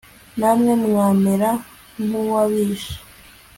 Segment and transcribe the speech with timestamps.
[0.39, 1.49] namwe mwamera
[2.03, 2.95] nk'uwabishe